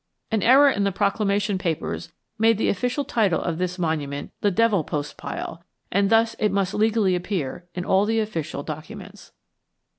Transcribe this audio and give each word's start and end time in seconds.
An 0.31 0.41
error 0.41 0.67
in 0.67 0.83
the 0.83 0.91
proclamation 0.91 1.59
papers 1.59 2.11
made 2.39 2.57
the 2.57 2.69
official 2.69 3.05
title 3.05 3.39
of 3.39 3.59
this 3.59 3.77
monument 3.77 4.31
the 4.41 4.49
Devil 4.49 4.83
Postpile, 4.83 5.61
and 5.91 6.09
thus 6.09 6.33
it 6.39 6.49
must 6.49 6.73
legally 6.73 7.13
appear 7.13 7.67
in 7.75 7.85
all 7.85 8.09
official 8.09 8.63
documents. 8.63 9.31